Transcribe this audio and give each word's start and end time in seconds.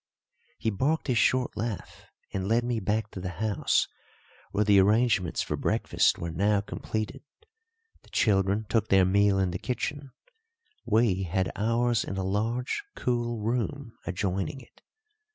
He 0.57 0.71
barked 0.71 1.05
his 1.05 1.19
short 1.19 1.55
laugh 1.55 2.07
and 2.33 2.47
led 2.47 2.63
me 2.63 2.79
back 2.79 3.11
to 3.11 3.19
the 3.19 3.29
house, 3.37 3.87
where 4.49 4.63
the 4.63 4.79
arrangements 4.79 5.43
for 5.43 5.55
breakfast 5.55 6.17
were 6.17 6.31
now 6.31 6.59
completed. 6.59 7.21
The 8.01 8.09
children 8.09 8.65
took 8.67 8.87
their 8.87 9.05
meal 9.05 9.37
in 9.37 9.51
the 9.51 9.59
kitchen, 9.59 10.11
we 10.87 11.21
had 11.21 11.51
ours 11.55 12.03
in 12.03 12.17
a 12.17 12.23
large, 12.23 12.83
cool 12.95 13.41
room 13.41 13.93
adjoining 14.07 14.61
it. 14.61 14.81